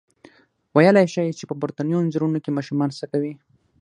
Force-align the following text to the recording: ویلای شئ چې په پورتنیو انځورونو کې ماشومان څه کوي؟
ویلای 0.75 1.07
شئ 1.13 1.27
چې 1.37 1.43
په 1.49 1.55
پورتنیو 1.59 2.01
انځورونو 2.03 2.39
کې 2.43 2.55
ماشومان 2.57 2.89
څه 2.99 3.05
کوي؟ 3.11 3.33